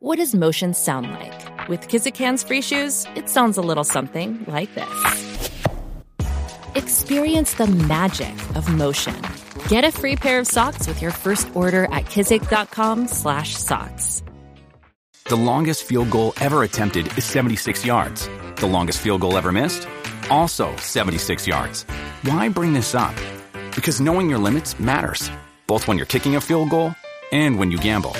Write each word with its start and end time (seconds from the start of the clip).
What 0.00 0.18
does 0.18 0.32
motion 0.32 0.74
sound 0.74 1.10
like? 1.10 1.68
With 1.68 1.88
Kizik 1.88 2.16
hands 2.16 2.44
free 2.44 2.62
shoes, 2.62 3.04
it 3.16 3.28
sounds 3.28 3.58
a 3.58 3.62
little 3.62 3.82
something 3.82 4.44
like 4.46 4.72
this. 4.76 5.50
Experience 6.76 7.54
the 7.54 7.66
magic 7.66 8.32
of 8.54 8.72
motion. 8.72 9.20
Get 9.66 9.82
a 9.82 9.90
free 9.90 10.14
pair 10.14 10.38
of 10.38 10.46
socks 10.46 10.86
with 10.86 11.02
your 11.02 11.10
first 11.10 11.50
order 11.56 11.86
at 11.86 12.04
kizik.com/socks. 12.04 14.22
The 15.24 15.36
longest 15.36 15.82
field 15.82 16.10
goal 16.10 16.32
ever 16.40 16.62
attempted 16.62 17.08
is 17.18 17.24
76 17.24 17.84
yards. 17.84 18.30
The 18.54 18.68
longest 18.68 19.00
field 19.00 19.22
goal 19.22 19.36
ever 19.36 19.50
missed? 19.50 19.88
Also 20.30 20.76
76 20.76 21.44
yards. 21.48 21.82
Why 22.22 22.48
bring 22.48 22.72
this 22.72 22.94
up? 22.94 23.16
Because 23.74 24.00
knowing 24.00 24.30
your 24.30 24.38
limits 24.38 24.78
matters, 24.78 25.28
both 25.66 25.88
when 25.88 25.96
you're 25.96 26.06
kicking 26.06 26.36
a 26.36 26.40
field 26.40 26.70
goal 26.70 26.94
and 27.32 27.58
when 27.58 27.72
you 27.72 27.78
gamble. 27.78 28.14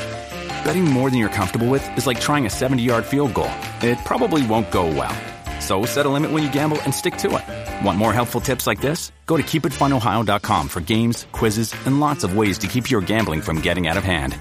Betting 0.68 0.84
more 0.84 1.08
than 1.08 1.18
you're 1.18 1.30
comfortable 1.30 1.66
with 1.66 1.96
is 1.96 2.06
like 2.06 2.20
trying 2.20 2.44
a 2.44 2.50
70 2.50 2.82
yard 2.82 3.06
field 3.06 3.32
goal. 3.32 3.50
It 3.80 3.96
probably 4.04 4.46
won't 4.46 4.70
go 4.70 4.84
well. 4.84 5.16
So 5.62 5.86
set 5.86 6.04
a 6.04 6.10
limit 6.10 6.30
when 6.30 6.42
you 6.42 6.52
gamble 6.52 6.78
and 6.82 6.94
stick 6.94 7.16
to 7.24 7.38
it. 7.38 7.86
Want 7.86 7.96
more 7.96 8.12
helpful 8.12 8.42
tips 8.42 8.66
like 8.66 8.78
this? 8.82 9.10
Go 9.24 9.38
to 9.38 9.42
keepitfunohio.com 9.42 10.68
for 10.68 10.80
games, 10.82 11.26
quizzes, 11.32 11.74
and 11.86 12.00
lots 12.00 12.22
of 12.22 12.36
ways 12.36 12.58
to 12.58 12.66
keep 12.66 12.90
your 12.90 13.00
gambling 13.00 13.40
from 13.40 13.62
getting 13.62 13.88
out 13.88 13.96
of 13.96 14.04
hand. 14.04 14.36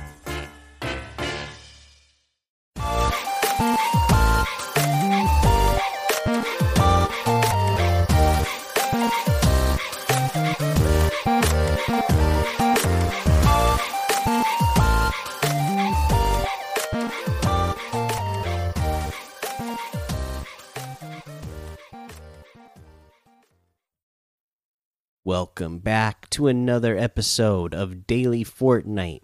Welcome 25.27 25.79
back 25.79 26.29
to 26.29 26.47
another 26.47 26.97
episode 26.97 27.75
of 27.75 28.07
Daily 28.07 28.45
Fortnite, 28.45 29.23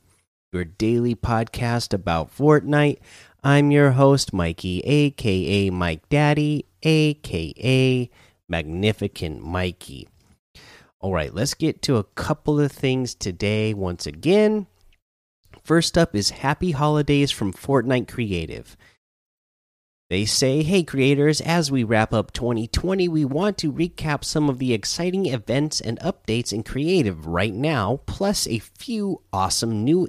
your 0.51 0.65
daily 0.65 1.15
podcast 1.15 1.93
about 1.93 2.35
Fortnite. 2.35 2.97
I'm 3.41 3.71
your 3.71 3.91
host, 3.91 4.33
Mikey, 4.33 4.81
aka 4.81 5.69
Mike 5.69 6.09
Daddy, 6.09 6.65
aka 6.83 8.09
Magnificent 8.49 9.45
Mikey. 9.45 10.09
All 10.99 11.13
right, 11.13 11.33
let's 11.33 11.53
get 11.53 11.81
to 11.83 11.95
a 11.95 12.03
couple 12.03 12.59
of 12.59 12.73
things 12.73 13.15
today 13.15 13.73
once 13.73 14.05
again. 14.05 14.67
First 15.63 15.97
up 15.97 16.13
is 16.13 16.31
Happy 16.31 16.71
Holidays 16.71 17.31
from 17.31 17.53
Fortnite 17.53 18.09
Creative. 18.09 18.75
They 20.13 20.25
say, 20.25 20.61
hey, 20.61 20.83
creators, 20.83 21.41
as 21.41 21.71
we 21.71 21.83
wrap 21.83 22.13
up 22.13 22.33
2020, 22.33 23.07
we 23.07 23.25
want 23.25 23.57
to 23.57 23.73
recap 23.73 24.23
some 24.23 24.47
of 24.47 24.59
the 24.59 24.71
exciting 24.71 25.25
events 25.25 25.81
and 25.81 25.99
updates 26.01 26.53
in 26.53 26.61
creative 26.61 27.25
right 27.25 27.51
now, 27.51 27.99
plus 28.05 28.45
a 28.45 28.59
few 28.59 29.23
awesome 29.33 29.83
new 29.83 30.07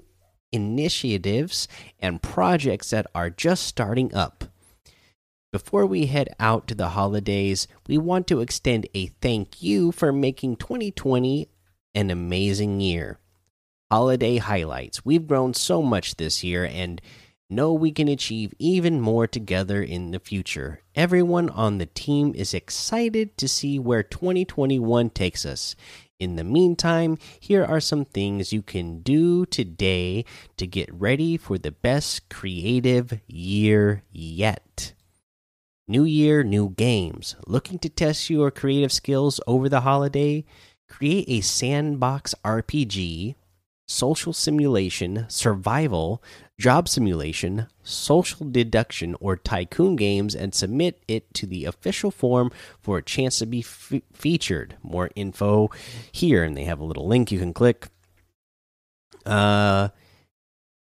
initiatives 0.52 1.68
and 1.98 2.20
projects 2.20 2.90
that 2.90 3.06
are 3.14 3.30
just 3.30 3.66
starting 3.66 4.14
up. 4.14 4.44
Before 5.50 5.86
we 5.86 6.04
head 6.04 6.28
out 6.38 6.68
to 6.68 6.74
the 6.74 6.90
holidays, 6.90 7.66
we 7.86 7.96
want 7.96 8.26
to 8.26 8.42
extend 8.42 8.86
a 8.92 9.06
thank 9.06 9.62
you 9.62 9.90
for 9.90 10.12
making 10.12 10.56
2020 10.56 11.48
an 11.94 12.10
amazing 12.10 12.78
year. 12.82 13.20
Holiday 13.90 14.36
highlights. 14.36 15.02
We've 15.02 15.26
grown 15.26 15.54
so 15.54 15.80
much 15.80 16.16
this 16.16 16.44
year 16.44 16.66
and 16.66 17.00
know 17.54 17.72
we 17.72 17.92
can 17.92 18.08
achieve 18.08 18.52
even 18.58 19.00
more 19.00 19.26
together 19.26 19.82
in 19.82 20.10
the 20.10 20.18
future. 20.18 20.82
Everyone 20.94 21.48
on 21.50 21.78
the 21.78 21.86
team 21.86 22.34
is 22.34 22.52
excited 22.52 23.36
to 23.38 23.48
see 23.48 23.78
where 23.78 24.02
2021 24.02 25.10
takes 25.10 25.46
us. 25.46 25.76
In 26.18 26.36
the 26.36 26.44
meantime, 26.44 27.18
here 27.40 27.64
are 27.64 27.80
some 27.80 28.04
things 28.04 28.52
you 28.52 28.62
can 28.62 29.00
do 29.00 29.46
today 29.46 30.24
to 30.56 30.66
get 30.66 30.92
ready 30.92 31.36
for 31.36 31.58
the 31.58 31.72
best 31.72 32.28
creative 32.28 33.20
year 33.26 34.02
yet. 34.10 34.94
New 35.86 36.04
year, 36.04 36.42
new 36.42 36.70
games. 36.70 37.36
Looking 37.46 37.78
to 37.80 37.88
test 37.88 38.30
your 38.30 38.50
creative 38.50 38.92
skills 38.92 39.40
over 39.46 39.68
the 39.68 39.80
holiday? 39.80 40.44
Create 40.88 41.26
a 41.28 41.40
sandbox 41.40 42.34
RPG 42.44 43.34
social 43.86 44.32
simulation, 44.32 45.26
survival, 45.28 46.22
job 46.58 46.88
simulation, 46.88 47.66
social 47.82 48.48
deduction, 48.48 49.16
or 49.20 49.36
tycoon 49.36 49.96
games 49.96 50.34
and 50.34 50.54
submit 50.54 51.02
it 51.08 51.32
to 51.34 51.46
the 51.46 51.64
official 51.64 52.10
form 52.10 52.50
for 52.80 52.98
a 52.98 53.02
chance 53.02 53.38
to 53.38 53.46
be 53.46 53.62
featured. 53.62 54.76
More 54.82 55.10
info 55.14 55.70
here, 56.12 56.44
and 56.44 56.56
they 56.56 56.64
have 56.64 56.80
a 56.80 56.84
little 56.84 57.06
link 57.06 57.32
you 57.32 57.38
can 57.38 57.52
click. 57.52 57.88
Uh, 59.26 59.88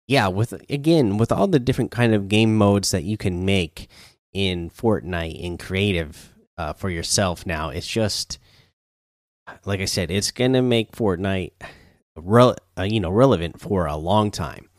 yeah, 0.07 0.27
with 0.27 0.53
again 0.69 1.17
with 1.17 1.31
all 1.31 1.47
the 1.47 1.59
different 1.59 1.91
kind 1.91 2.13
of 2.13 2.29
game 2.29 2.55
modes 2.55 2.91
that 2.91 3.03
you 3.03 3.17
can 3.17 3.45
make 3.45 3.89
in 4.33 4.69
Fortnite 4.69 5.39
in 5.41 5.57
creative 5.57 6.33
uh, 6.57 6.73
for 6.73 6.89
yourself 6.89 7.45
now, 7.45 7.69
it's 7.69 7.87
just 7.87 8.39
like 9.65 9.79
I 9.79 9.85
said, 9.85 10.11
it's 10.11 10.31
gonna 10.31 10.61
make 10.61 10.91
Fortnite 10.91 11.51
uh, 12.77 12.83
you 12.83 12.99
know 12.99 13.09
relevant 13.09 13.59
for 13.59 13.85
a 13.85 13.95
long 13.95 14.31
time. 14.31 14.69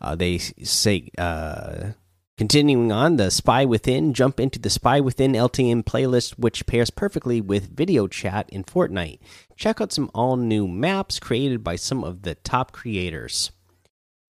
Uh, 0.00 0.14
they 0.14 0.38
say 0.38 1.10
uh, 1.18 1.90
continuing 2.36 2.90
on 2.90 3.16
the 3.16 3.30
Spy 3.30 3.64
Within, 3.64 4.14
jump 4.14 4.40
into 4.40 4.58
the 4.58 4.70
Spy 4.70 5.00
Within 5.00 5.32
LTM 5.32 5.84
playlist, 5.84 6.32
which 6.38 6.66
pairs 6.66 6.90
perfectly 6.90 7.40
with 7.40 7.76
video 7.76 8.06
chat 8.06 8.50
in 8.50 8.64
Fortnite. 8.64 9.20
Check 9.56 9.80
out 9.80 9.92
some 9.92 10.10
all 10.14 10.36
new 10.36 10.66
maps 10.66 11.18
created 11.20 11.62
by 11.62 11.76
some 11.76 12.02
of 12.02 12.22
the 12.22 12.34
top 12.34 12.72
creators. 12.72 13.52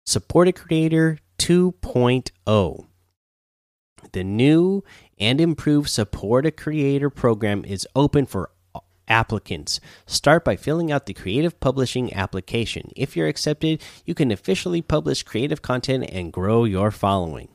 Support 0.06 0.48
a 0.48 0.52
Creator 0.52 1.18
2.0. 1.38 2.86
The 4.12 4.24
new 4.24 4.82
and 5.18 5.40
improved 5.40 5.88
Support 5.88 6.46
a 6.46 6.50
Creator 6.50 7.10
program 7.10 7.64
is 7.64 7.86
open 7.94 8.26
for 8.26 8.50
applicants. 9.10 9.80
Start 10.06 10.44
by 10.44 10.56
filling 10.56 10.90
out 10.90 11.04
the 11.04 11.12
Creative 11.12 11.58
Publishing 11.60 12.14
application. 12.14 12.90
If 12.96 13.16
you're 13.16 13.28
accepted, 13.28 13.82
you 14.06 14.14
can 14.14 14.30
officially 14.30 14.80
publish 14.80 15.24
creative 15.24 15.60
content 15.60 16.08
and 16.10 16.32
grow 16.32 16.64
your 16.64 16.90
following. 16.90 17.48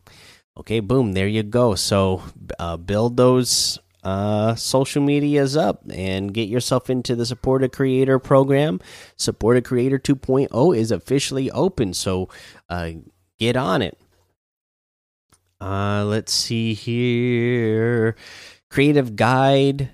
Okay, 0.57 0.81
boom, 0.81 1.13
there 1.13 1.27
you 1.27 1.41
go. 1.41 1.73
So 1.75 2.21
uh, 2.59 2.77
build 2.77 3.17
those 3.17 3.79
uh, 4.03 4.53
social 4.53 5.01
medias 5.01 5.57
up 5.57 5.81
and 5.89 6.33
get 6.33 6.47
yourself 6.47 6.89
into 6.89 7.15
the 7.15 7.25
Support 7.25 7.63
a 7.63 7.69
Creator 7.69 8.19
program. 8.19 8.79
Support 9.17 9.57
a 9.57 9.61
Creator 9.61 9.99
2.0 9.99 10.77
is 10.77 10.91
officially 10.91 11.49
open, 11.51 11.93
so 11.93 12.29
uh, 12.69 12.91
get 13.39 13.57
on 13.57 13.81
it. 13.81 13.97
Uh, 15.59 16.05
let's 16.05 16.31
see 16.31 16.73
here. 16.73 18.15
Creative 18.69 19.15
Guide 19.15 19.89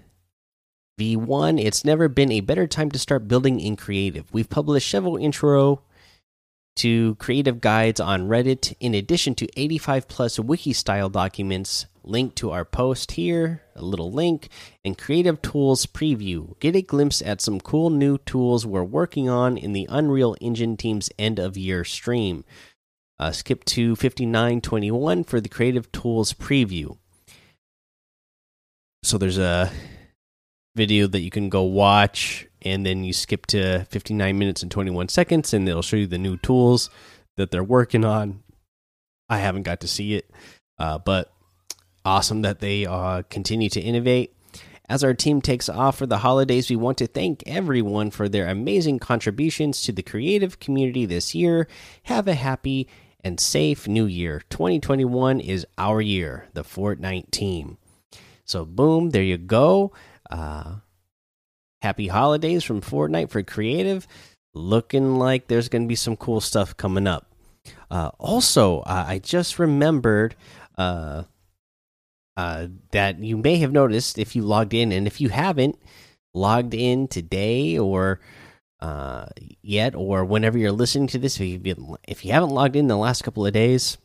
V1, 1.02 1.60
it's 1.60 1.84
never 1.84 2.08
been 2.08 2.32
a 2.32 2.42
better 2.42 2.68
time 2.68 2.92
to 2.92 3.00
start 3.00 3.28
building 3.28 3.60
in 3.60 3.76
creative. 3.76 4.32
We've 4.32 4.50
published 4.50 4.88
several 4.88 5.18
intro 5.18 5.82
to 6.76 7.16
creative 7.16 7.60
guides 7.60 8.00
on 8.00 8.28
Reddit, 8.28 8.76
in 8.80 8.94
addition 8.94 9.34
to 9.36 9.48
85 9.60 10.08
plus 10.08 10.40
wiki 10.40 10.74
style 10.74 11.10
documents 11.10 11.88
linked 12.04 12.36
to 12.36 12.52
our 12.52 12.64
post 12.64 13.14
here, 13.14 13.64
a 13.76 13.82
little 13.82 14.12
link, 14.12 14.50
and 14.86 14.96
creative 14.96 15.42
tools 15.42 15.88
preview. 15.88 16.60
Get 16.60 16.76
a 16.76 16.84
glimpse 16.84 17.24
at 17.24 17.42
some 17.42 17.60
cool 17.60 17.90
new 17.90 18.20
tools 18.20 18.68
we're 18.68 18.84
working 18.84 19.28
on 19.28 19.58
in 19.58 19.74
the 19.74 19.88
Unreal 19.90 20.36
Engine 20.40 20.78
team's 20.78 21.10
end 21.18 21.40
of 21.40 21.58
year 21.58 21.84
stream. 21.84 22.46
Uh, 23.18 23.32
skip 23.32 23.66
to 23.66 23.96
5921 23.96 25.24
for 25.24 25.42
the 25.42 25.50
creative 25.50 25.92
tools 25.92 26.34
preview. 26.34 26.98
So 29.02 29.18
there's 29.18 29.40
a 29.40 29.72
video 30.76 31.08
that 31.08 31.22
you 31.22 31.30
can 31.30 31.50
go 31.50 31.64
watch 31.64 32.48
and 32.62 32.86
then 32.86 33.04
you 33.04 33.14
skip 33.14 33.46
to 33.48 33.86
59 33.86 34.38
minutes 34.38 34.62
and 34.62 34.72
21 34.72 35.10
seconds 35.10 35.54
and 35.54 35.68
it'll 35.68 35.82
show 35.82 35.98
you 35.98 36.08
the 36.08 36.18
new 36.18 36.38
tools 36.38 36.90
that 37.38 37.52
they're 37.52 37.64
working 37.64 38.06
on. 38.06 38.42
I 39.30 39.38
haven't 39.40 39.64
got 39.64 39.82
to 39.82 39.88
see 39.88 40.16
it 40.16 40.30
uh, 40.80 40.98
but 40.98 41.32
awesome 42.04 42.42
that 42.42 42.60
they 42.60 42.86
uh, 42.86 43.24
continue 43.30 43.70
to 43.70 43.80
innovate. 43.82 44.34
As 44.90 45.04
our 45.04 45.14
team 45.14 45.42
takes 45.42 45.70
off 45.70 45.98
for 45.98 46.06
the 46.06 46.18
holidays 46.18 46.70
we 46.70 46.76
want 46.76 46.98
to 46.98 47.08
thank 47.08 47.44
everyone 47.46 48.12
for 48.12 48.28
their 48.28 48.48
amazing 48.48 49.00
contributions 49.00 49.84
to 49.84 49.92
the 49.92 50.04
creative 50.04 50.60
community 50.60 51.06
this 51.06 51.34
year. 51.34 51.68
Have 52.04 52.28
a 52.28 52.34
happy 52.34 52.90
and 53.24 53.40
safe 53.40 53.88
new 53.88 54.06
year. 54.06 54.42
2021 54.50 55.40
is 55.40 55.66
our 55.78 56.02
year 56.02 56.48
the 56.54 56.64
fortnite 56.64 57.32
team. 57.32 57.78
So 58.44 58.66
boom 58.66 59.12
there 59.12 59.24
you 59.24 59.38
go 59.38 59.94
uh, 60.32 60.76
happy 61.82 62.08
holidays 62.08 62.64
from 62.64 62.82
Fortnite 62.82 63.30
for 63.30 63.44
creative. 63.44 64.08
Looking 64.54 65.16
like 65.16 65.48
there's 65.48 65.70
going 65.70 65.84
to 65.84 65.88
be 65.88 65.96
some 65.96 66.18
cool 66.18 66.42
stuff 66.42 66.76
coming 66.76 67.08
up. 67.08 67.28
Uh, 67.90 68.12
also, 68.18 68.80
uh, 68.80 69.06
I 69.08 69.20
just 69.20 69.60
remembered 69.60 70.36
uh, 70.78 71.24
uh, 72.36 72.68
that 72.92 73.20
you 73.20 73.38
may 73.38 73.58
have 73.58 73.72
noticed 73.72 74.18
if 74.18 74.36
you 74.36 74.42
logged 74.42 74.74
in, 74.74 74.92
and 74.92 75.08
if 75.08 75.22
you 75.22 75.30
haven't 75.30 75.78
logged 76.34 76.74
in 76.74 77.08
today 77.08 77.78
or 77.78 78.20
uh, 78.80 79.28
yet, 79.62 79.94
or 79.96 80.26
whenever 80.26 80.58
you're 80.58 80.72
listening 80.72 81.08
to 81.08 81.20
this, 81.20 81.40
if 81.40 81.66
you, 81.66 81.98
if 82.08 82.26
you 82.26 82.32
haven't 82.32 82.50
logged 82.50 82.76
in 82.76 82.88
the 82.88 82.98
last 82.98 83.24
couple 83.24 83.46
of 83.46 83.54
days, 83.54 83.98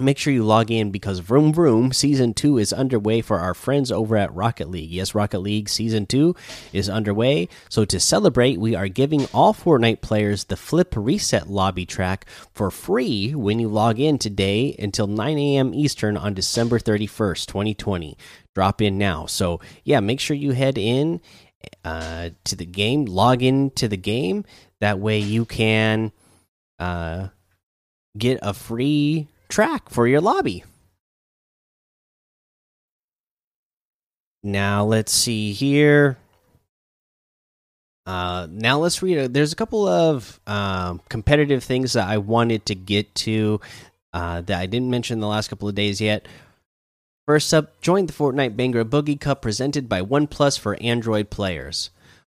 make 0.00 0.18
sure 0.18 0.32
you 0.32 0.44
log 0.44 0.70
in 0.70 0.90
because 0.90 1.18
Vroom 1.20 1.52
Vroom 1.52 1.92
Season 1.92 2.34
2 2.34 2.58
is 2.58 2.72
underway 2.72 3.20
for 3.20 3.38
our 3.38 3.54
friends 3.54 3.90
over 3.92 4.16
at 4.16 4.34
Rocket 4.34 4.70
League. 4.70 4.90
Yes, 4.90 5.14
Rocket 5.14 5.40
League 5.40 5.68
Season 5.68 6.06
2 6.06 6.34
is 6.72 6.88
underway. 6.88 7.48
So, 7.68 7.84
to 7.84 8.00
celebrate, 8.00 8.58
we 8.58 8.74
are 8.74 8.88
giving 8.88 9.26
all 9.32 9.54
Fortnite 9.54 10.00
players 10.00 10.44
the 10.44 10.56
Flip 10.56 10.92
Reset 10.96 11.48
lobby 11.48 11.86
track 11.86 12.26
for 12.52 12.70
free 12.70 13.34
when 13.34 13.58
you 13.58 13.68
log 13.68 13.98
in 13.98 14.18
today 14.18 14.76
until 14.78 15.06
9 15.06 15.38
a.m. 15.38 15.74
Eastern 15.74 16.16
on 16.16 16.34
December 16.34 16.78
31st, 16.78 17.46
2020. 17.46 18.16
Drop 18.54 18.80
in 18.80 18.98
now. 18.98 19.26
So, 19.26 19.60
yeah, 19.84 20.00
make 20.00 20.20
sure 20.20 20.36
you 20.36 20.52
head 20.52 20.78
in 20.78 21.20
uh, 21.84 22.30
to 22.44 22.56
the 22.56 22.66
game, 22.66 23.04
log 23.04 23.42
in 23.42 23.70
to 23.72 23.88
the 23.88 23.96
game. 23.96 24.44
That 24.80 24.98
way 24.98 25.18
you 25.18 25.44
can 25.44 26.12
uh, 26.78 27.28
get 28.16 28.38
a 28.42 28.54
free 28.54 29.28
track 29.48 29.90
for 29.90 30.06
your 30.06 30.20
lobby. 30.20 30.64
Now 34.42 34.84
let's 34.84 35.12
see 35.12 35.52
here. 35.52 36.18
Uh, 38.06 38.46
now 38.50 38.78
let's 38.78 39.02
read. 39.02 39.32
There's 39.32 39.52
a 39.52 39.56
couple 39.56 39.88
of 39.88 40.38
um, 40.46 41.00
competitive 41.08 41.64
things 41.64 41.94
that 41.94 42.06
I 42.06 42.18
wanted 42.18 42.66
to 42.66 42.74
get 42.74 43.14
to 43.16 43.60
uh, 44.12 44.42
that 44.42 44.60
I 44.60 44.66
didn't 44.66 44.90
mention 44.90 45.20
the 45.20 45.26
last 45.26 45.48
couple 45.48 45.68
of 45.68 45.74
days 45.74 46.00
yet. 46.00 46.28
First 47.26 47.54
up, 47.54 47.80
join 47.80 48.04
the 48.04 48.12
Fortnite 48.12 48.54
Banger 48.54 48.84
Boogie 48.84 49.18
Cup 49.18 49.40
presented 49.40 49.88
by 49.88 50.02
OnePlus 50.02 50.58
for 50.58 50.76
Android 50.82 51.30
players. 51.30 51.88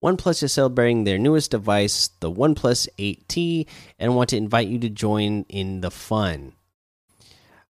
OnePlus 0.03 0.41
is 0.41 0.53
celebrating 0.53 1.03
their 1.03 1.19
newest 1.19 1.51
device, 1.51 2.09
the 2.21 2.31
OnePlus 2.31 2.87
8T, 2.97 3.67
and 3.99 4.15
want 4.15 4.29
to 4.29 4.37
invite 4.37 4.67
you 4.67 4.79
to 4.79 4.89
join 4.89 5.45
in 5.47 5.81
the 5.81 5.91
fun. 5.91 6.53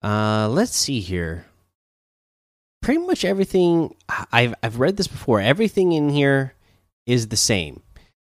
Uh, 0.04 0.48
let's 0.50 0.76
see 0.76 1.00
here. 1.00 1.46
Pretty 2.82 3.02
much 3.02 3.26
everything 3.26 3.96
I've 4.32 4.54
I've 4.62 4.80
read 4.80 4.98
this 4.98 5.08
before. 5.08 5.42
Everything 5.42 5.92
in 5.92 6.10
here 6.10 6.54
is 7.06 7.28
the 7.28 7.38
same. 7.38 7.82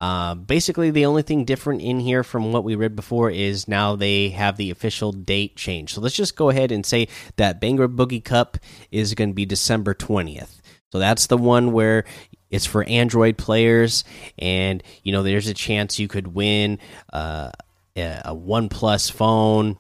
Uh, 0.01 0.33
basically, 0.33 0.91
the 0.91 1.05
only 1.05 1.21
thing 1.21 1.43
different 1.43 1.81
in 1.81 1.99
here 1.99 2.23
from 2.23 2.53
what 2.53 2.63
we 2.63 2.75
read 2.75 2.95
before 2.95 3.29
is 3.29 3.67
now 3.67 3.95
they 3.97 4.29
have 4.29 4.55
the 4.55 4.71
official 4.71 5.11
date 5.11 5.57
change. 5.57 5.93
So 5.93 5.99
let's 5.99 6.15
just 6.15 6.37
go 6.37 6.49
ahead 6.49 6.71
and 6.71 6.85
say 6.85 7.09
that 7.35 7.59
Banger 7.59 7.89
Boogie 7.89 8.23
Cup 8.23 8.57
is 8.91 9.13
going 9.13 9.31
to 9.31 9.35
be 9.35 9.45
December 9.45 9.93
20th. 9.93 10.61
So 10.93 10.99
that's 10.99 11.27
the 11.27 11.37
one 11.37 11.73
where 11.73 12.05
it's 12.49 12.65
for 12.65 12.83
Android 12.85 13.37
players, 13.37 14.05
and 14.37 14.81
you 15.03 15.11
know 15.11 15.21
there's 15.21 15.47
a 15.47 15.53
chance 15.53 15.99
you 15.99 16.07
could 16.07 16.27
win 16.27 16.79
uh, 17.11 17.51
a 17.95 18.33
OnePlus 18.33 19.11
phone 19.11 19.77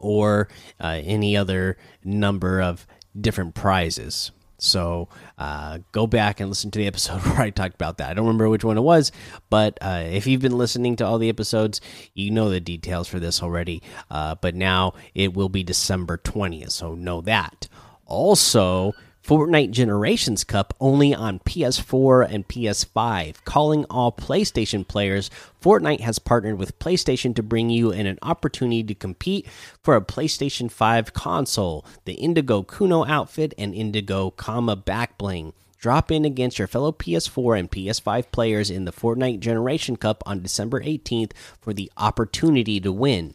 or 0.00 0.48
uh, 0.80 1.00
any 1.04 1.36
other 1.36 1.76
number 2.02 2.60
of 2.60 2.86
different 3.18 3.54
prizes. 3.54 4.32
So 4.58 5.08
uh, 5.38 5.78
go 5.92 6.06
back 6.06 6.40
and 6.40 6.48
listen 6.48 6.70
to 6.72 6.78
the 6.78 6.86
episode 6.86 7.20
where 7.22 7.40
I 7.40 7.50
talked 7.50 7.74
about 7.74 7.98
that. 7.98 8.10
I 8.10 8.14
don't 8.14 8.26
remember 8.26 8.48
which 8.48 8.64
one 8.64 8.76
it 8.76 8.82
was, 8.82 9.12
but 9.48 9.78
uh, 9.80 10.04
if 10.06 10.26
you've 10.26 10.42
been 10.42 10.58
listening 10.58 10.96
to 10.96 11.06
all 11.06 11.18
the 11.18 11.28
episodes, 11.28 11.80
you 12.14 12.30
know 12.30 12.50
the 12.50 12.60
details 12.60 13.08
for 13.08 13.18
this 13.20 13.42
already. 13.42 13.82
Uh, 14.10 14.34
but 14.34 14.54
now 14.54 14.94
it 15.14 15.34
will 15.34 15.48
be 15.48 15.62
December 15.62 16.18
20th, 16.18 16.72
so 16.72 16.94
know 16.94 17.20
that. 17.22 17.68
Also, 18.06 18.92
Fortnite 19.24 19.70
Generations 19.70 20.44
Cup 20.44 20.74
only 20.80 21.14
on 21.14 21.40
PS4 21.40 22.32
and 22.32 22.48
PS5. 22.48 23.44
Calling 23.44 23.84
all 23.90 24.10
PlayStation 24.10 24.86
players, 24.86 25.30
Fortnite 25.62 26.00
has 26.00 26.18
partnered 26.18 26.58
with 26.58 26.78
PlayStation 26.78 27.34
to 27.36 27.42
bring 27.42 27.70
you 27.70 27.92
an, 27.92 28.06
an 28.06 28.18
opportunity 28.22 28.82
to 28.82 28.94
compete 28.94 29.46
for 29.82 29.94
a 29.94 30.00
PlayStation 30.00 30.70
5 30.70 31.12
console, 31.12 31.84
the 32.06 32.14
Indigo 32.14 32.62
Kuno 32.62 33.04
outfit, 33.04 33.52
and 33.58 33.74
Indigo 33.74 34.30
Comma 34.30 34.76
Backbling. 34.76 35.52
Drop 35.78 36.10
in 36.10 36.24
against 36.24 36.58
your 36.58 36.68
fellow 36.68 36.92
PS4 36.92 37.58
and 37.58 37.70
PS5 37.70 38.30
players 38.32 38.70
in 38.70 38.84
the 38.84 38.92
Fortnite 38.92 39.40
Generation 39.40 39.96
Cup 39.96 40.22
on 40.26 40.42
December 40.42 40.82
18th 40.82 41.32
for 41.60 41.72
the 41.72 41.90
opportunity 41.96 42.80
to 42.80 42.92
win. 42.92 43.34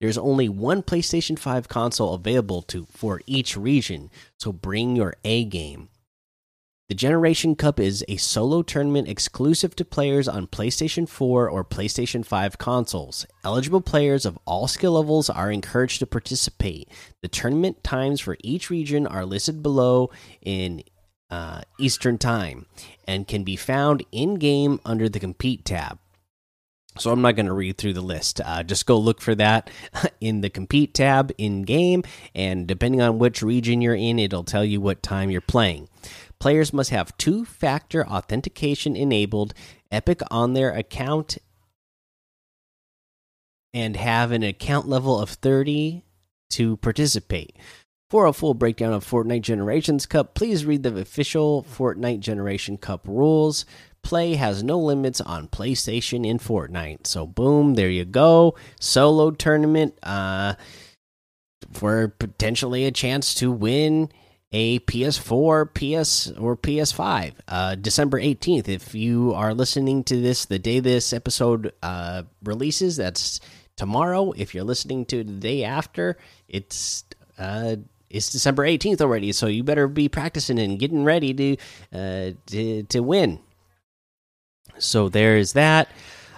There's 0.00 0.18
only 0.18 0.48
one 0.48 0.82
PlayStation 0.82 1.38
5 1.38 1.68
console 1.68 2.14
available 2.14 2.62
to 2.62 2.86
for 2.90 3.22
each 3.26 3.56
region, 3.56 4.10
so 4.38 4.52
bring 4.52 4.96
your 4.96 5.14
A 5.24 5.44
game. 5.44 5.88
The 6.90 6.94
Generation 6.94 7.56
Cup 7.56 7.80
is 7.80 8.04
a 8.08 8.18
solo 8.18 8.60
tournament 8.60 9.08
exclusive 9.08 9.74
to 9.76 9.86
players 9.86 10.28
on 10.28 10.46
PlayStation 10.46 11.08
4 11.08 11.48
or 11.48 11.64
PlayStation 11.64 12.26
5 12.26 12.58
consoles. 12.58 13.24
Eligible 13.42 13.80
players 13.80 14.26
of 14.26 14.38
all 14.44 14.68
skill 14.68 14.92
levels 14.92 15.30
are 15.30 15.50
encouraged 15.50 16.00
to 16.00 16.06
participate. 16.06 16.90
The 17.22 17.28
tournament 17.28 17.82
times 17.82 18.20
for 18.20 18.36
each 18.44 18.68
region 18.68 19.06
are 19.06 19.24
listed 19.24 19.62
below 19.62 20.10
in 20.42 20.84
uh, 21.30 21.62
Eastern 21.80 22.18
Time 22.18 22.66
and 23.08 23.26
can 23.26 23.44
be 23.44 23.56
found 23.56 24.04
in 24.12 24.34
game 24.34 24.78
under 24.84 25.08
the 25.08 25.20
Compete 25.20 25.64
tab. 25.64 25.98
So 26.96 27.10
I'm 27.10 27.22
not 27.22 27.34
going 27.34 27.46
to 27.46 27.52
read 27.52 27.76
through 27.76 27.94
the 27.94 28.00
list. 28.00 28.40
Uh, 28.44 28.62
just 28.62 28.86
go 28.86 28.98
look 28.98 29.20
for 29.20 29.34
that 29.34 29.68
in 30.20 30.42
the 30.42 30.50
compete 30.50 30.94
tab 30.94 31.32
in 31.38 31.62
game, 31.62 32.04
and 32.34 32.66
depending 32.66 33.02
on 33.02 33.18
which 33.18 33.42
region 33.42 33.80
you're 33.80 33.94
in, 33.94 34.18
it'll 34.18 34.44
tell 34.44 34.64
you 34.64 34.80
what 34.80 35.02
time 35.02 35.30
you're 35.30 35.40
playing. 35.40 35.88
Players 36.38 36.72
must 36.72 36.90
have 36.90 37.16
two 37.16 37.44
factor 37.44 38.06
authentication 38.06 38.94
enabled, 38.96 39.54
Epic 39.90 40.20
on 40.30 40.52
their 40.52 40.70
account, 40.70 41.38
and 43.72 43.96
have 43.96 44.30
an 44.30 44.42
account 44.44 44.88
level 44.88 45.18
of 45.20 45.30
30 45.30 46.04
to 46.50 46.76
participate. 46.76 47.56
For 48.10 48.26
a 48.26 48.32
full 48.32 48.54
breakdown 48.54 48.92
of 48.92 49.04
Fortnite 49.04 49.40
Generations 49.40 50.06
Cup, 50.06 50.34
please 50.34 50.64
read 50.64 50.84
the 50.84 50.96
official 50.96 51.64
Fortnite 51.64 52.20
Generation 52.20 52.76
Cup 52.76 53.08
rules 53.08 53.64
play 54.04 54.34
has 54.34 54.62
no 54.62 54.78
limits 54.78 55.20
on 55.20 55.48
PlayStation 55.48 56.24
in 56.24 56.38
Fortnite. 56.38 57.06
So 57.06 57.26
boom, 57.26 57.74
there 57.74 57.90
you 57.90 58.04
go. 58.04 58.54
Solo 58.80 59.30
tournament 59.32 59.98
uh 60.02 60.54
for 61.72 62.08
potentially 62.08 62.84
a 62.84 62.92
chance 62.92 63.34
to 63.34 63.50
win 63.50 64.10
a 64.52 64.78
PS4, 64.80 65.74
PS 65.74 66.30
or 66.38 66.56
PS5. 66.56 67.34
Uh 67.48 67.74
December 67.74 68.20
18th. 68.20 68.68
If 68.68 68.94
you 68.94 69.32
are 69.34 69.54
listening 69.54 70.04
to 70.04 70.20
this 70.20 70.44
the 70.44 70.58
day 70.60 70.78
this 70.78 71.12
episode 71.12 71.72
uh 71.82 72.22
releases, 72.44 72.96
that's 72.96 73.40
tomorrow. 73.76 74.32
If 74.32 74.54
you're 74.54 74.64
listening 74.64 75.06
to 75.06 75.24
the 75.24 75.32
day 75.32 75.64
after, 75.64 76.18
it's 76.48 77.04
uh 77.38 77.76
it's 78.14 78.30
December 78.30 78.64
18th 78.64 79.00
already, 79.00 79.32
so 79.32 79.48
you 79.48 79.64
better 79.64 79.88
be 79.88 80.08
practicing 80.08 80.60
and 80.60 80.78
getting 80.78 81.02
ready 81.02 81.34
to 81.34 81.56
uh, 81.92 82.30
to, 82.46 82.84
to 82.84 83.00
win. 83.00 83.40
So 84.78 85.08
there's 85.08 85.52
that. 85.54 85.88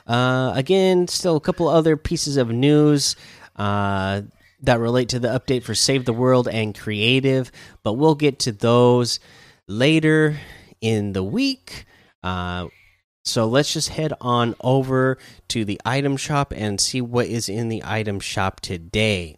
Uh, 0.06 0.52
again, 0.54 1.08
still 1.08 1.36
a 1.36 1.40
couple 1.40 1.68
other 1.68 1.96
pieces 1.96 2.36
of 2.36 2.50
news 2.50 3.16
uh, 3.56 4.22
that 4.62 4.80
relate 4.80 5.08
to 5.10 5.18
the 5.18 5.28
update 5.28 5.62
for 5.62 5.74
Save 5.74 6.04
the 6.04 6.12
World 6.12 6.48
and 6.48 6.78
Creative, 6.78 7.50
but 7.82 7.94
we'll 7.94 8.14
get 8.14 8.38
to 8.40 8.52
those 8.52 9.18
later 9.66 10.38
in 10.80 11.12
the 11.12 11.24
week. 11.24 11.86
Uh, 12.22 12.68
so 13.24 13.46
let's 13.46 13.72
just 13.72 13.88
head 13.88 14.12
on 14.20 14.54
over 14.60 15.18
to 15.48 15.64
the 15.64 15.80
item 15.84 16.16
shop 16.16 16.52
and 16.54 16.80
see 16.80 17.00
what 17.00 17.26
is 17.26 17.48
in 17.48 17.68
the 17.68 17.82
item 17.84 18.20
shop 18.20 18.60
today. 18.60 19.36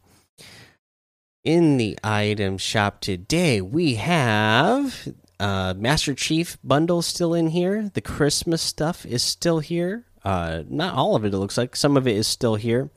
In 1.43 1.79
the 1.79 1.99
item 2.05 2.59
shop 2.59 3.01
today, 3.01 3.63
we 3.63 3.95
have 3.95 5.09
uh, 5.41 5.75
Master 5.77 6.15
Chief 6.15 6.59
bundle 6.65 7.03
still 7.03 7.35
in 7.35 7.49
here. 7.49 7.91
The 7.93 8.01
Christmas 8.01 8.63
stuff 8.63 9.07
is 9.07 9.23
still 9.23 9.61
here. 9.61 10.05
Uh, 10.25 10.63
not 10.69 10.95
all 10.95 11.15
of 11.15 11.25
it, 11.25 11.33
it 11.33 11.39
looks 11.39 11.57
like. 11.57 11.77
Some 11.77 11.97
of 11.97 12.07
it 12.07 12.17
is 12.17 12.27
still 12.27 12.57
here. 12.57 12.91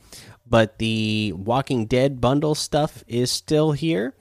But 0.46 0.80
the 0.80 1.34
Walking 1.34 1.86
Dead 1.86 2.20
bundle 2.20 2.56
stuff 2.56 3.04
is 3.08 3.32
still 3.32 3.72
here. 3.72 4.16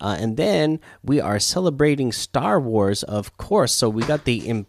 Uh, 0.00 0.16
and 0.18 0.36
then 0.36 0.80
we 1.02 1.20
are 1.20 1.38
celebrating 1.38 2.12
Star 2.12 2.60
Wars, 2.60 3.02
of 3.02 3.36
course. 3.36 3.72
So 3.74 3.88
we 3.88 4.02
got 4.04 4.24
the 4.24 4.64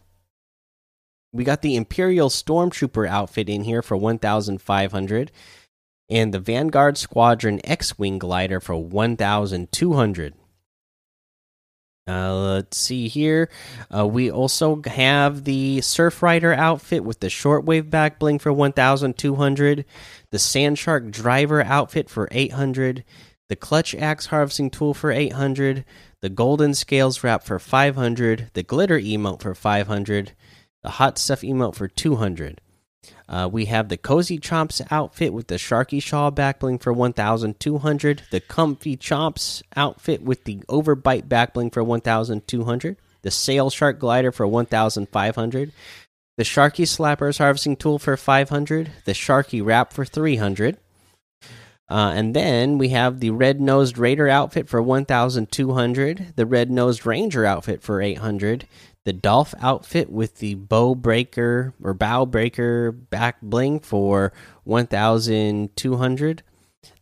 we 1.32 1.44
got 1.44 1.62
the 1.62 1.76
Imperial 1.76 2.30
Stormtrooper 2.30 3.08
outfit 3.08 3.50
in 3.50 3.66
here 3.66 3.82
for 3.82 3.98
1,500, 3.98 5.32
and 6.10 6.34
the 6.34 6.40
Vanguard 6.40 6.98
Squadron 6.98 7.60
X-wing 7.66 8.20
glider 8.20 8.62
for 8.62 8.76
1,200. 8.76 10.34
Uh, 12.08 12.36
let's 12.36 12.78
see 12.78 13.08
here. 13.08 13.50
Uh, 13.96 14.06
we 14.06 14.30
also 14.30 14.80
have 14.86 15.44
the 15.44 15.82
Surf 15.82 16.22
Rider 16.22 16.54
outfit 16.54 17.04
with 17.04 17.20
the 17.20 17.28
shortwave 17.28 17.90
back 17.90 18.20
bling 18.20 18.38
for 18.38 18.54
1,200. 18.54 19.86
The 20.30 20.40
Sand 20.40 20.78
Shark 20.78 21.10
Driver 21.10 21.64
outfit 21.64 22.10
for 22.10 22.28
800. 22.32 23.04
The 23.50 23.56
Clutch 23.56 23.96
Axe 23.96 24.28
Harvesting 24.28 24.70
Tool 24.70 24.94
for 24.94 25.12
800. 25.12 25.84
The 26.22 26.30
Golden 26.30 26.76
Scales 26.76 27.24
Wrap 27.24 27.44
for 27.44 27.58
500. 27.58 28.52
The 28.54 28.64
Glitter 28.64 29.00
Emote 29.00 29.42
for 29.42 29.56
500. 29.56 30.34
The 30.84 30.90
Hot 30.92 31.18
Stuff 31.18 31.42
Emote 31.42 31.76
for 31.76 31.88
200. 31.88 32.62
Uh, 33.28 33.50
we 33.52 33.66
have 33.66 33.90
the 33.90 33.98
Cozy 33.98 34.38
Chomps 34.38 34.86
outfit 34.92 35.34
with 35.34 35.48
the 35.48 35.56
Sharky 35.56 36.02
Shawl 36.02 36.32
backbling 36.32 36.82
for 36.82 36.94
1,200. 36.94 38.24
The 38.32 38.40
Comfy 38.40 38.98
Chomps 38.98 39.64
outfit 39.76 40.22
with 40.22 40.44
the 40.44 40.58
Overbite 40.70 41.28
backbling 41.28 41.74
for 41.74 41.84
1,200. 41.84 42.98
The 43.22 43.32
Sail 43.32 43.70
Shark 43.70 44.00
Glider 44.00 44.32
for 44.32 44.46
1,500. 44.46 45.72
The 46.38 46.44
Sharky 46.44 46.86
Slappers 46.86 47.38
Harvesting 47.40 47.78
Tool 47.78 47.98
for 47.98 48.16
500. 48.16 48.92
The 49.06 49.14
Sharky 49.14 49.66
Wrap 49.66 49.94
for 49.94 50.06
300. 50.06 50.78
Uh, 51.88 52.14
and 52.16 52.36
then 52.36 52.78
we 52.78 52.90
have 52.90 53.20
the 53.20 53.30
Red 53.30 53.62
Nosed 53.62 53.98
Raider 53.98 54.28
outfit 54.28 54.68
for 54.68 54.82
1,200. 54.82 56.34
The 56.36 56.46
Red 56.46 56.72
Nosed 56.72 57.06
Ranger 57.06 57.46
outfit 57.46 57.82
for 57.82 58.02
800 58.02 58.68
the 59.06 59.14
Dolph 59.14 59.56
outfit 59.62 60.12
with 60.12 60.40
the 60.40 60.56
bow 60.56 60.94
breaker 60.96 61.74
or 61.82 61.94
bow 61.94 62.26
breaker 62.26 62.92
back 62.92 63.40
bling 63.42 63.80
for 63.80 64.34
1200 64.66 66.44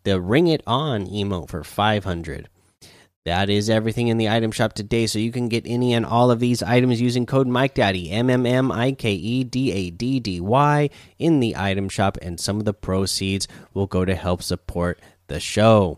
the 0.04 0.22
ring 0.22 0.48
it 0.48 0.62
on 0.68 1.08
emote 1.08 1.50
for 1.50 1.64
500 1.64 2.50
that 3.26 3.50
is 3.50 3.70
everything 3.70 4.10
in 4.10 4.18
the 4.18 4.28
item 4.28 4.52
shop 4.52 4.74
today 4.74 5.08
so 5.08 5.18
you 5.18 5.32
can 5.32 5.48
get 5.48 5.64
any 5.66 5.94
and 5.94 6.06
all 6.06 6.30
of 6.30 6.42
these 6.42 6.62
items 6.62 7.00
using 7.00 7.26
code 7.26 7.48
mike 7.48 7.74
daddy 7.74 8.12
m 8.12 8.30
m 8.30 8.46
m 8.46 8.70
i 8.72 8.92
k 8.92 9.14
e 9.14 9.44
d 9.46 9.72
a 9.72 9.90
d 9.90 10.20
d 10.20 10.42
y 10.42 10.90
in 11.18 11.40
the 11.40 11.56
item 11.56 11.88
shop 11.88 12.18
and 12.22 12.40
some 12.40 12.60
of 12.60 12.66
the 12.66 12.74
proceeds 12.74 13.48
will 13.74 13.88
go 13.88 14.04
to 14.04 14.14
help 14.14 14.44
support 14.44 15.00
the 15.28 15.40
show 15.40 15.98